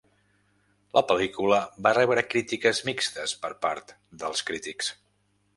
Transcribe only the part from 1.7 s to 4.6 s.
va rebre crítiques mixtes per part dels